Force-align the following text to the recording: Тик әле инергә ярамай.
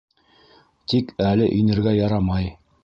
Тик 0.93 1.13
әле 1.27 1.51
инергә 1.61 1.97
ярамай. 1.99 2.55